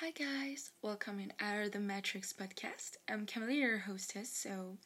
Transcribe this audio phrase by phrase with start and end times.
[0.00, 2.92] Hi guys, welcome in Out of the Matrix podcast.
[3.06, 4.30] I'm Camille, your hostess.
[4.30, 4.78] So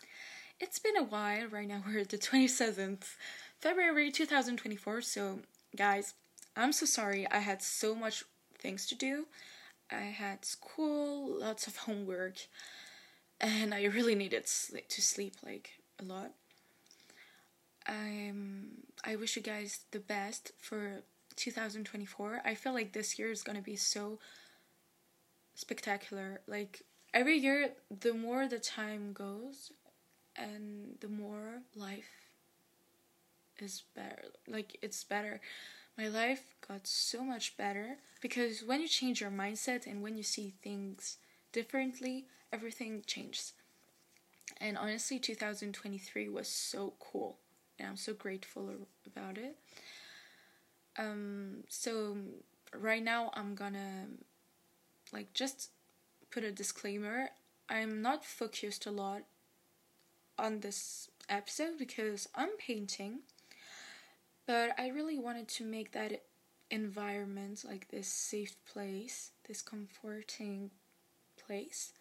[0.59, 1.47] it's been a while.
[1.47, 3.15] Right now we're the 27th
[3.61, 5.03] February 2024.
[5.03, 5.39] So
[5.77, 6.15] guys,
[6.57, 7.31] I'm so sorry.
[7.31, 8.25] I had so much
[8.59, 9.27] things to do.
[9.89, 12.49] I had school, lots of homework,
[13.41, 16.33] and I really needed to sleep like a lot.
[17.87, 21.05] I'm I wish you guys the best for
[21.37, 22.41] 2024.
[22.45, 24.19] I feel like this year is going to be so
[25.55, 26.41] spectacular.
[26.47, 26.83] Like
[27.13, 29.73] every year, the more the time goes,
[30.37, 32.11] and the more life
[33.59, 34.25] is better.
[34.47, 35.41] Like it's better.
[35.97, 40.25] My life got so much better because when you change your mindset and when you
[40.25, 41.19] see things
[41.53, 43.53] differently, everything changes.
[44.61, 47.39] And honestly, 2023 was so cool,
[47.79, 48.71] and I'm so grateful
[49.07, 49.57] about it.
[50.99, 52.17] Um, so
[52.73, 54.07] right now, I'm gonna
[55.15, 55.71] like just
[56.31, 57.31] put a disclaimer
[57.71, 59.23] i'm not focused a lot
[60.39, 63.21] on this episode because i'm painting
[64.47, 66.23] but i really wanted to make that
[66.71, 70.71] environment like this safe place this comforting
[71.47, 71.93] place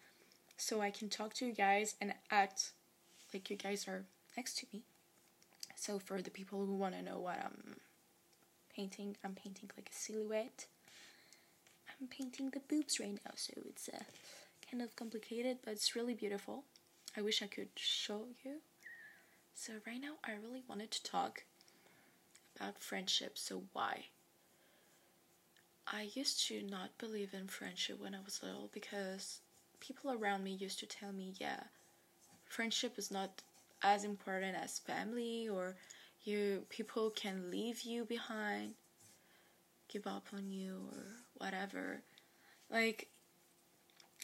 [0.56, 2.72] so i can talk to you guys and act
[3.32, 4.04] like you guys are
[4.36, 4.82] next to me.
[5.76, 7.76] So for the people who want to know what i'm
[8.74, 10.66] painting i'm painting like a silhouette
[12.00, 14.02] I'm painting the boobs right now, so it's uh,
[14.70, 16.64] kind of complicated, but it's really beautiful.
[17.16, 18.56] I wish I could show you.
[19.54, 21.44] So right now, I really wanted to talk
[22.56, 23.38] about friendship.
[23.38, 24.06] So why?
[25.86, 29.40] I used to not believe in friendship when I was little because
[29.80, 31.60] people around me used to tell me, yeah,
[32.46, 33.42] friendship is not
[33.82, 35.76] as important as family or
[36.22, 38.72] you people can leave you behind
[39.88, 42.00] give up on you or whatever.
[42.70, 43.08] Like,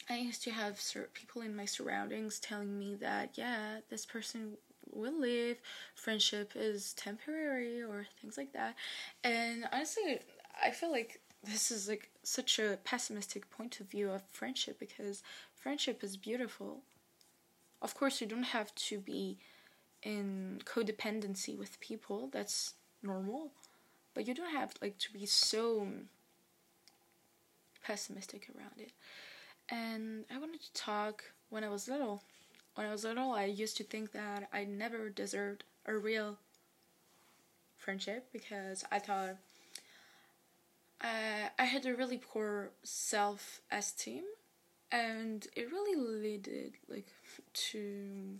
[0.09, 0.81] I used to have
[1.13, 4.57] people in my surroundings telling me that, yeah, this person
[4.91, 5.61] will leave,
[5.95, 8.75] friendship is temporary, or things like that.
[9.23, 10.19] And honestly,
[10.61, 15.23] I feel like this is like such a pessimistic point of view of friendship because
[15.55, 16.81] friendship is beautiful.
[17.81, 19.37] Of course, you don't have to be
[20.03, 23.51] in codependency with people, that's normal
[24.13, 25.87] but you don't have like to be so
[27.83, 28.91] pessimistic around it
[29.69, 32.23] and i wanted to talk when i was little
[32.75, 36.37] when i was little i used to think that i never deserved a real
[37.77, 39.37] friendship because i thought
[41.03, 44.23] I, I had a really poor self-esteem
[44.91, 47.07] and it really led like
[47.71, 48.39] to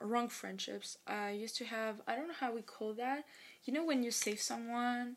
[0.00, 0.98] wrong friendships.
[1.06, 3.24] I used to have I don't know how we call that.
[3.64, 5.16] You know when you save someone?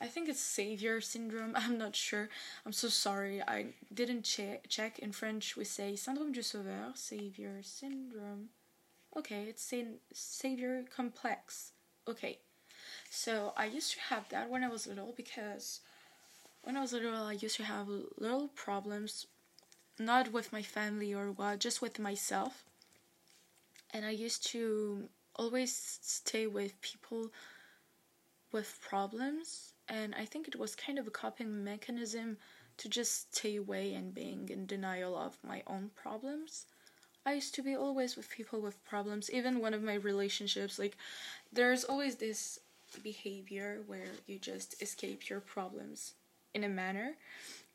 [0.00, 1.52] I think it's savior syndrome.
[1.56, 2.28] I'm not sure.
[2.64, 3.42] I'm so sorry.
[3.46, 4.98] I didn't che- check.
[4.98, 8.48] In French, we say syndrome du sauveur, savior syndrome.
[9.16, 11.72] Okay, it's saying savior complex.
[12.08, 12.38] Okay,
[13.10, 15.80] so I used to have that when I was little because
[16.62, 17.88] when I was little, I used to have
[18.18, 19.26] little problems,
[19.98, 22.64] not with my family or what, just with myself
[23.92, 27.32] and I used to always stay with people
[28.52, 32.38] with problems and I think it was kind of a coping mechanism
[32.78, 36.66] to just stay away and being in denial of my own problems.
[37.26, 40.96] I used to be always with people with problems, even one of my relationships, like
[41.52, 42.60] there's always this
[43.02, 46.14] behavior where you just escape your problems
[46.54, 47.16] in a manner.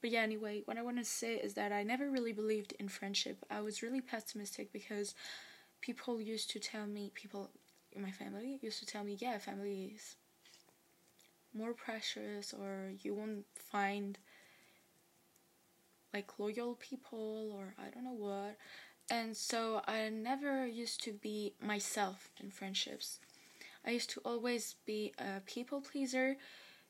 [0.02, 2.90] But yeah, anyway, what I want to say is that I never really believed in
[2.90, 3.46] friendship.
[3.52, 5.16] I was really pessimistic because
[5.82, 7.52] people used to tell me, people
[7.92, 10.16] in my family used to tell me, yeah, family is
[11.56, 14.18] more precious, or you won't find
[16.14, 18.58] like loyal people, or I don't know what.
[19.10, 23.20] And so I never used to be myself in friendships.
[23.86, 26.38] I used to always be a people pleaser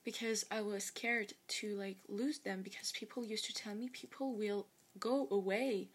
[0.05, 4.33] because I was scared to like lose them because people used to tell me people
[4.33, 5.89] will go away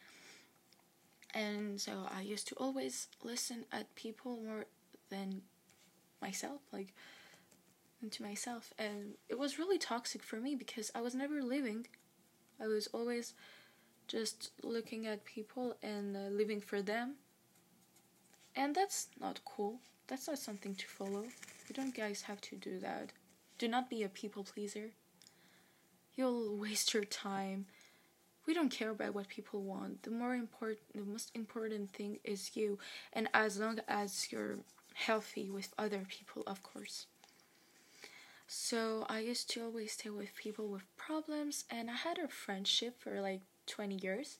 [1.34, 4.66] and so I used to always listen at people more
[5.10, 5.42] than
[6.20, 6.92] myself, like
[8.08, 11.86] to myself, and it was really toxic for me because I was never living.
[12.58, 13.34] I was always
[14.08, 17.16] just looking at people and uh, living for them,
[18.56, 19.80] and that's not cool.
[20.06, 21.24] That's not something to follow.
[21.68, 23.12] You don't guys have to do that.
[23.58, 24.90] Do not be a people pleaser.
[26.16, 27.66] You'll waste your time
[28.46, 30.02] we don't care about what people want.
[30.02, 32.78] The more important, the most important thing is you,
[33.12, 34.58] and as long as you're
[34.94, 37.06] healthy with other people, of course.
[38.52, 43.00] So I used to always stay with people with problems, and I had a friendship
[43.00, 44.38] for like 20 years.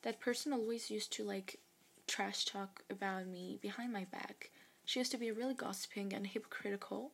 [0.00, 1.60] That person always used to like
[2.06, 4.50] trash talk about me behind my back.
[4.86, 7.10] She used to be really gossiping and hypocritical.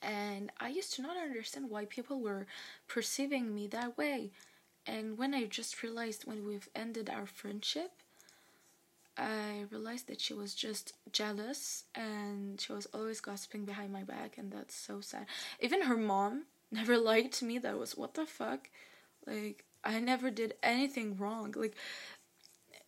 [0.00, 2.46] And I used to not understand why people were
[2.88, 4.30] perceiving me that way.
[4.86, 7.90] And when I just realized when we've ended our friendship,
[9.16, 14.38] I realized that she was just jealous and she was always gossiping behind my back,
[14.38, 15.26] and that's so sad.
[15.60, 17.58] Even her mom never liked me.
[17.58, 18.68] That was what the fuck?
[19.26, 21.54] Like, I never did anything wrong.
[21.56, 21.76] Like,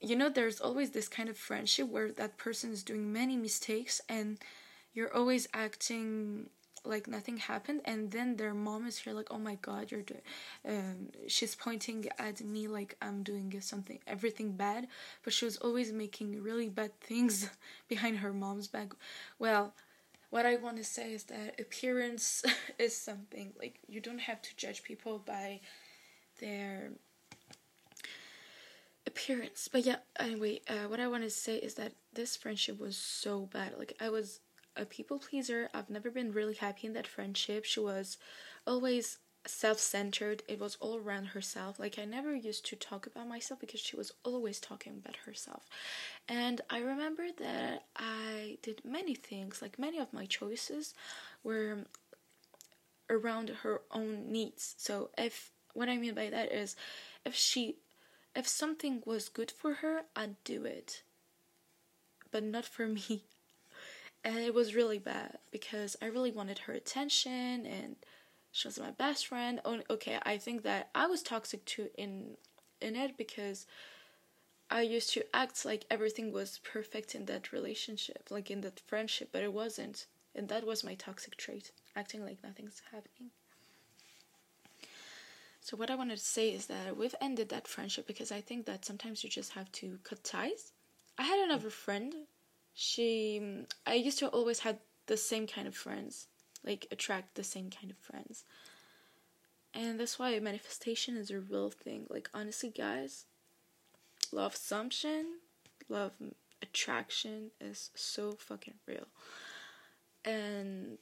[0.01, 4.01] you know, there's always this kind of friendship where that person is doing many mistakes
[4.09, 4.39] and
[4.93, 6.49] you're always acting
[6.87, 10.21] like nothing happened and then their mom is here like oh my god you're doing
[10.69, 14.87] um, she's pointing at me like i'm doing something everything bad
[15.25, 17.51] but she was always making really bad things
[17.89, 18.93] behind her mom's back.
[19.39, 19.75] Well
[20.31, 22.45] what i want to say is that appearance
[22.79, 25.61] is something like you don't have to judge people by
[26.41, 26.91] their
[29.07, 32.97] appearance but yeah anyway uh, what i want to say is that this friendship was
[32.97, 34.41] so bad like i was
[34.77, 35.69] a people pleaser.
[35.75, 37.65] I've never been really happy in that friendship.
[37.65, 38.19] She was
[38.67, 40.43] always self centered.
[40.49, 41.79] It was all around herself.
[41.79, 45.67] Like, I never used to talk about myself because she was always talking about herself.
[46.29, 50.95] And I remember that I did many things, like, many of my choices
[51.45, 51.85] were
[53.09, 54.75] around her own needs.
[54.79, 56.75] So, if what I mean by that is
[57.25, 57.77] if she
[58.35, 61.03] if something was good for her, I'd do it.
[62.31, 63.25] But not for me
[64.25, 67.97] and it was really bad because I really wanted her attention and
[68.53, 69.61] she was my best friend.
[69.91, 72.37] Okay, I think that I was toxic too in
[72.81, 73.67] in it because
[74.71, 79.29] I used to act like everything was perfect in that relationship, like in that friendship,
[79.33, 80.07] but it wasn't.
[80.35, 83.31] And that was my toxic trait, acting like nothing's happening.
[85.61, 88.67] So what I wanted to say is that we've ended that friendship because I think
[88.67, 90.73] that sometimes you just have to cut ties.
[91.19, 92.15] I had another friend
[92.79, 96.29] she I used to always had the same kind of friends,
[96.63, 98.45] like attract the same kind of friends.
[99.73, 102.07] And that's why manifestation is a real thing.
[102.11, 103.25] Like honestly guys,
[104.31, 105.39] love assumption,
[105.89, 106.13] love
[106.63, 109.07] attraction is so fucking real.
[110.27, 110.99] And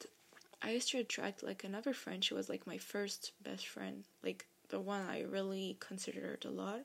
[0.63, 2.23] I used to attract like another friend.
[2.25, 6.83] She was like my first best friend, like the one I really considered a lot.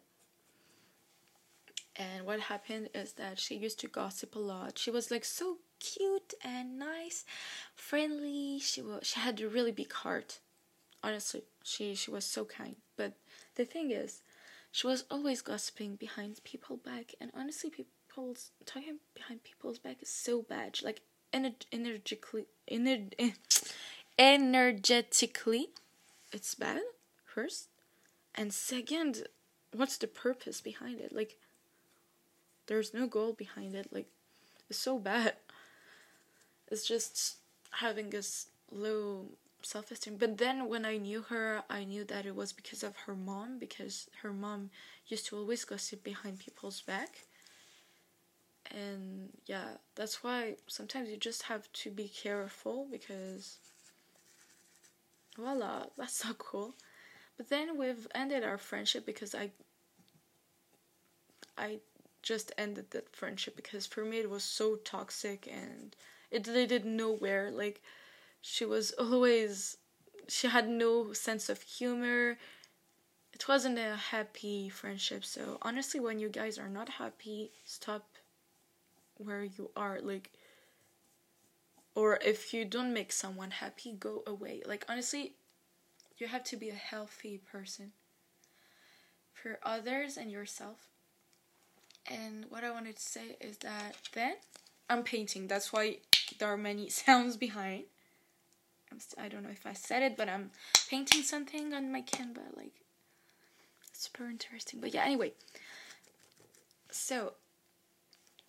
[1.99, 4.77] And what happened is that she used to gossip a lot.
[4.79, 7.25] She was like so cute and nice,
[7.75, 8.59] friendly.
[8.59, 10.39] She was she had a really big heart.
[11.03, 12.77] Honestly, she she was so kind.
[12.95, 13.13] But
[13.55, 14.21] the thing is,
[14.71, 20.09] she was always gossiping behind people's back and honestly people's talking behind people's back is
[20.09, 20.79] so bad.
[20.81, 21.01] Like
[21.33, 23.11] ener- energetically ener-
[24.19, 25.69] energetically
[26.31, 26.81] it's bad
[27.25, 27.67] first.
[28.35, 29.27] And second,
[29.73, 31.13] what's the purpose behind it?
[31.13, 31.37] Like
[32.69, 33.91] there's no goal behind it.
[33.91, 34.07] Like,
[34.69, 35.33] it's so bad.
[36.69, 37.37] It's just
[37.71, 39.25] having this low
[39.63, 40.17] self esteem.
[40.17, 43.57] But then when I knew her, I knew that it was because of her mom,
[43.57, 44.69] because her mom
[45.07, 47.25] used to always gossip behind people's back.
[48.71, 53.57] And yeah, that's why sometimes you just have to be careful because
[55.35, 56.75] voila, that's so cool.
[57.35, 59.49] But then we've ended our friendship because I
[61.57, 61.79] I
[62.21, 65.95] just ended that friendship because for me it was so toxic and
[66.31, 67.51] it leaded nowhere.
[67.51, 67.81] Like
[68.41, 69.77] she was always
[70.27, 72.37] she had no sense of humor.
[73.33, 75.23] It wasn't a happy friendship.
[75.25, 78.07] So honestly when you guys are not happy, stop
[79.17, 80.31] where you are like
[81.95, 84.61] or if you don't make someone happy, go away.
[84.65, 85.33] Like honestly,
[86.17, 87.91] you have to be a healthy person
[89.33, 90.87] for others and yourself.
[92.07, 94.35] And what I wanted to say is that then
[94.89, 95.47] I'm painting.
[95.47, 95.97] That's why
[96.39, 97.83] there are many sounds behind.
[98.91, 100.51] I'm st- I don't know if I said it, but I'm
[100.89, 102.57] painting something on my Canva.
[102.57, 102.73] Like,
[103.93, 104.79] super interesting.
[104.79, 105.33] But yeah, anyway.
[106.89, 107.33] So,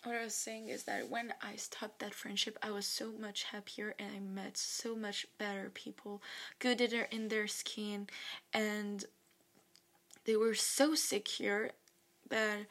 [0.03, 3.43] what I was saying is that when I stopped that friendship, I was so much
[3.43, 6.23] happier and I met so much better people,
[6.57, 8.07] good in their skin,
[8.51, 9.05] and
[10.25, 11.71] they were so secure
[12.29, 12.65] that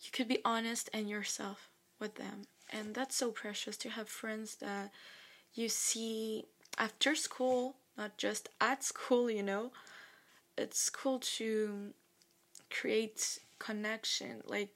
[0.00, 2.42] you could be honest and yourself with them.
[2.72, 4.90] And that's so precious to have friends that
[5.54, 6.44] you see
[6.78, 9.72] after school, not just at school, you know.
[10.58, 11.92] It's cool to
[12.70, 14.42] create connection.
[14.46, 14.70] Like,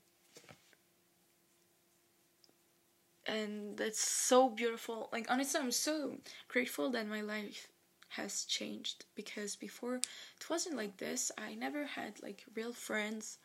[3.27, 5.09] and that's so beautiful.
[5.13, 7.69] Like honestly, I'm so grateful that my life
[8.11, 11.31] has changed because before it wasn't like this.
[11.39, 13.39] I never had like real friends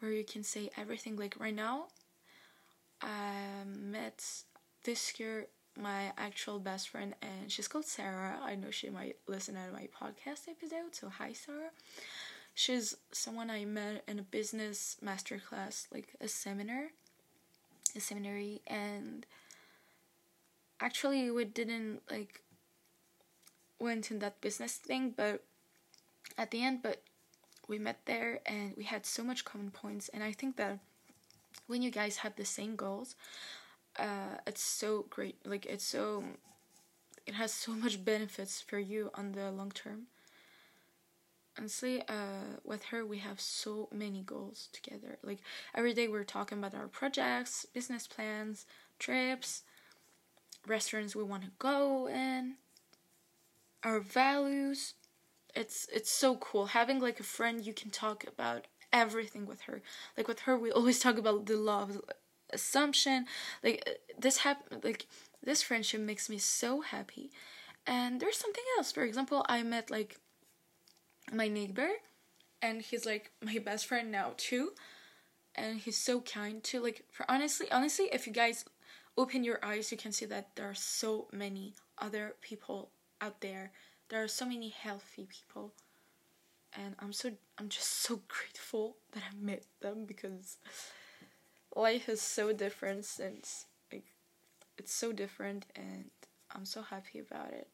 [0.00, 1.16] where you can say everything.
[1.16, 1.86] Like right now,
[3.00, 4.24] I met
[4.84, 5.46] this year
[5.78, 8.38] my actual best friend, and she's called Sarah.
[8.42, 11.70] I know she might listen to my podcast episode, so hi, Sarah.
[12.54, 16.88] She's someone I met in a business masterclass, like a seminar,
[17.96, 19.24] a seminary, and
[20.80, 22.42] actually we didn't like
[23.78, 25.44] went in that business thing, but
[26.36, 27.02] at the end, but
[27.70, 30.80] we met there and we had so much common points, and I think that
[31.68, 33.14] when you guys have the same goals,
[33.96, 35.36] uh, it's so great.
[35.46, 36.24] Like it's so,
[37.26, 40.08] it has so much benefits for you on the long term.
[41.56, 45.18] Honestly, uh, with her we have so many goals together.
[45.22, 45.38] Like
[45.74, 48.66] every day we're talking about our projects, business plans,
[48.98, 49.62] trips,
[50.66, 52.54] restaurants we want to go in,
[53.84, 54.94] our values.
[55.54, 59.82] It's it's so cool having like a friend you can talk about everything with her.
[60.16, 62.00] Like with her, we always talk about the law of
[62.52, 63.26] assumption.
[63.62, 65.06] Like uh, this hap- like
[65.42, 67.30] this friendship makes me so happy.
[67.86, 68.92] And there's something else.
[68.92, 70.18] For example, I met like
[71.32, 71.88] my neighbor,
[72.62, 74.72] and he's like my best friend now too.
[75.54, 76.80] And he's so kind too.
[76.82, 78.64] Like for honestly, honestly, if you guys
[79.16, 82.90] open your eyes, you can see that there are so many other people
[83.20, 83.72] out there.
[84.10, 85.72] There are so many healthy people
[86.76, 90.58] and I'm so I'm just so grateful that I met them because
[91.74, 94.04] life is so different since like
[94.76, 96.10] it's so different and
[96.54, 97.68] I'm so happy about it.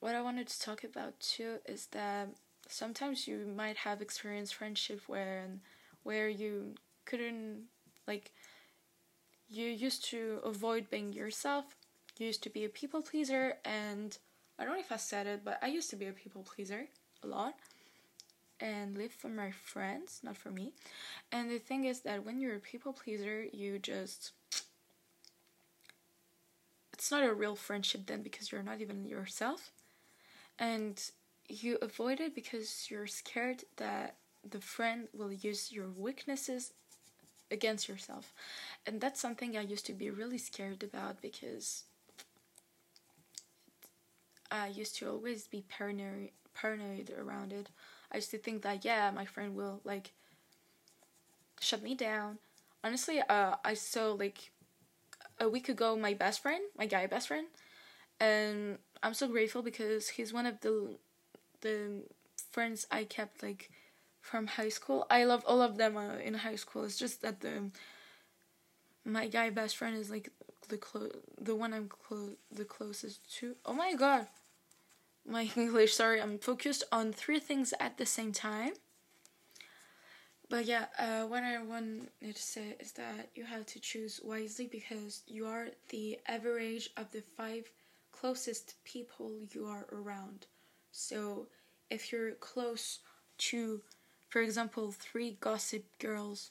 [0.00, 2.28] What I wanted to talk about too is that
[2.68, 5.60] sometimes you might have experienced friendship where and
[6.04, 7.64] where you couldn't
[8.06, 8.30] like
[9.48, 11.64] you used to avoid being yourself.
[12.18, 14.16] You used to be a people pleaser and
[14.58, 16.86] I don't know if I said it, but I used to be a people pleaser
[17.22, 17.54] a lot
[18.60, 20.72] and live for my friends, not for me.
[21.30, 24.32] And the thing is that when you're a people pleaser, you just
[26.92, 29.70] it's not a real friendship then because you're not even yourself.
[30.58, 31.00] And
[31.48, 34.16] you avoid it because you're scared that
[34.48, 36.72] the friend will use your weaknesses
[37.52, 38.34] against yourself.
[38.84, 41.84] And that's something I used to be really scared about because
[44.50, 47.68] I used to always be paranoid paranoid around it.
[48.12, 50.12] I used to think that yeah, my friend will like
[51.60, 52.38] shut me down.
[52.84, 54.50] Honestly, uh, I saw like
[55.40, 57.46] a week ago my best friend, my guy best friend,
[58.20, 60.96] and I'm so grateful because he's one of the
[61.62, 62.02] the
[62.52, 63.70] friends I kept like
[64.20, 65.06] from high school.
[65.10, 66.84] I love all of them uh, in high school.
[66.84, 67.70] It's just that the
[69.04, 70.30] my guy best friend is like
[70.68, 73.56] the clo- the one I'm close the closest to.
[73.64, 74.26] Oh my god
[75.28, 78.72] my English, sorry, I'm focused on three things at the same time.
[80.50, 84.66] But yeah, uh, what I wanted to say is that you have to choose wisely
[84.66, 87.70] because you are the average of the five
[88.12, 90.46] closest people you are around.
[90.90, 91.48] So
[91.90, 93.00] if you're close
[93.38, 93.82] to,
[94.30, 96.50] for example, three gossip girls,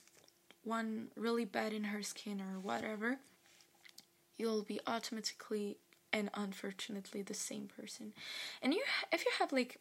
[0.63, 3.17] one really bad in her skin or whatever,
[4.37, 5.77] you'll be automatically
[6.13, 8.13] and unfortunately the same person.
[8.61, 9.79] And you if you have like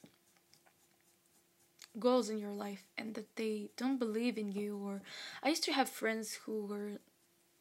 [1.99, 5.01] goals in your life and that they don't believe in you or
[5.43, 7.01] i used to have friends who were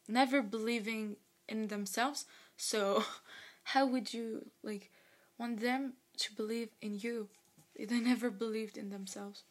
[0.06, 1.16] never believing
[1.48, 3.02] in themselves so
[3.64, 4.90] how would you like
[5.38, 7.28] want them to believe in you
[7.74, 9.44] if they never believed in themselves?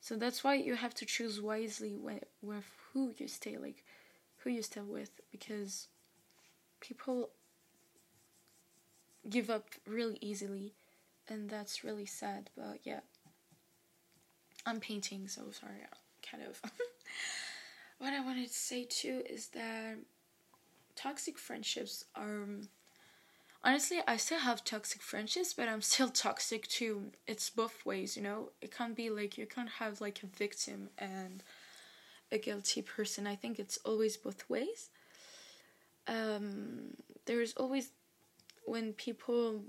[0.00, 1.96] So that's why you have to choose wisely
[2.40, 3.84] with who you stay like
[4.38, 5.88] who you stay with because
[6.80, 7.30] people
[9.28, 10.74] give up really easily,
[11.28, 12.50] and that's really sad.
[12.56, 13.00] But yeah,
[14.66, 15.80] I'm painting, so sorry,
[16.28, 16.60] kind of.
[17.98, 19.96] what I wanted to say too is that
[20.96, 22.46] toxic friendships are.
[23.64, 27.12] Honestly, I still have toxic friendships, but I'm still toxic too.
[27.26, 28.50] It's both ways, you know?
[28.62, 31.42] It can't be like you can't have like a victim and
[32.30, 33.26] a guilty person.
[33.26, 34.90] I think it's always both ways.
[36.06, 36.94] Um,
[37.26, 37.90] there's always
[38.68, 39.62] when people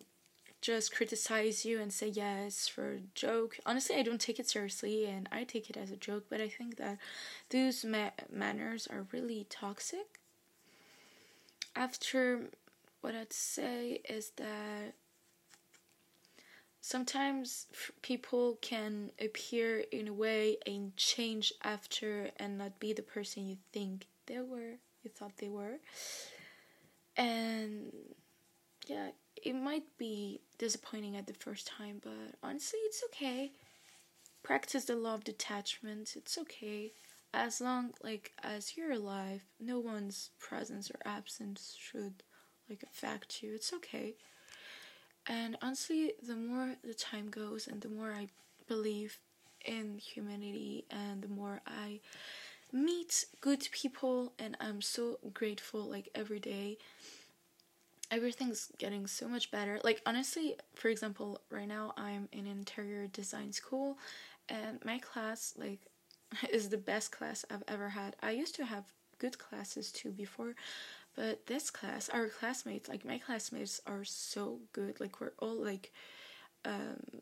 [0.62, 5.06] just criticize you and say it's for a joke honestly i don't take it seriously
[5.06, 6.98] and i take it as a joke but i think that
[7.50, 10.20] those ma- manners are really toxic
[11.76, 12.50] after
[13.00, 14.94] what i'd say is that
[16.82, 23.02] sometimes f- people can appear in a way and change after and not be the
[23.02, 25.80] person you think they were you thought they were.
[27.16, 27.92] And
[28.90, 29.10] yeah,
[29.44, 33.52] it might be disappointing at the first time, but honestly, it's okay.
[34.44, 36.14] Practice the law of detachment.
[36.16, 36.94] It's okay.
[37.34, 42.24] As long like as you're alive, no one's presence or absence should
[42.68, 43.54] like affect you.
[43.54, 44.16] It's okay.
[45.28, 48.30] And honestly, the more the time goes and the more I
[48.68, 49.20] believe
[49.64, 52.00] in humanity and the more I
[52.72, 56.78] meet good people and I'm so grateful like every day
[58.12, 59.80] everything's getting so much better.
[59.84, 63.98] Like honestly, for example, right now I'm in interior design school
[64.48, 65.80] and my class like
[66.52, 68.16] is the best class I've ever had.
[68.22, 68.86] I used to have
[69.20, 70.56] good classes too before,
[71.16, 75.00] but this class, our classmates, like my classmates are so good.
[75.00, 75.92] Like we're all like
[76.66, 77.22] um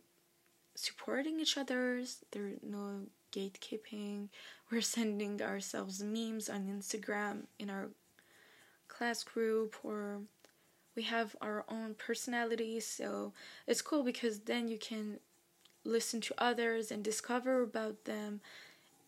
[0.76, 2.24] supporting each other's.
[2.32, 3.02] There's no
[3.34, 4.30] gatekeeping.
[4.72, 7.90] We're sending ourselves memes on Instagram in our
[8.88, 10.22] class group or
[10.98, 13.32] we have our own personalities so
[13.68, 15.20] it's cool because then you can
[15.86, 18.42] listen to others and discover about them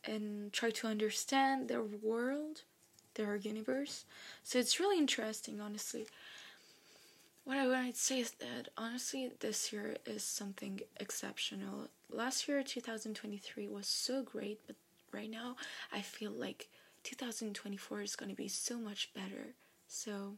[0.05, 2.61] and try to understand their world
[3.15, 4.05] their universe.
[4.43, 6.07] So it's really interesting honestly.
[7.43, 11.89] What I would say is that honestly this year is something exceptional.
[12.09, 14.75] Last year 2023 was so great but
[15.11, 15.55] right now
[15.91, 16.69] I feel like
[17.03, 19.55] 2024 is going to be so much better.
[19.87, 20.35] So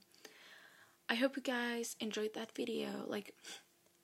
[1.10, 3.36] I hope you guys enjoyed that video, like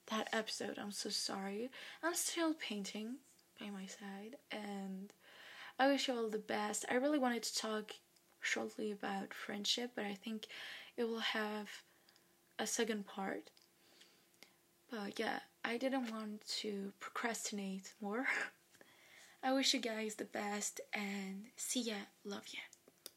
[0.08, 0.78] that episode.
[0.78, 1.70] I'm so sorry.
[2.04, 3.18] I'm still painting
[3.60, 5.14] by my side, and
[5.80, 6.86] I wish you all the best.
[6.90, 7.92] I really wanted to talk
[8.42, 10.48] shortly about friendship, but I think
[10.96, 11.70] it will have
[12.60, 13.52] a second part.
[14.90, 18.26] But yeah, I didn't want to procrastinate more.
[19.44, 21.96] I wish you guys the best and see ya.
[22.26, 22.77] Love ya.